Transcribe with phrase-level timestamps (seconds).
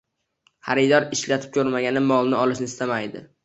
[0.69, 3.27] Xaridor ishlatib ko'rmagan molni olishni istamaydi.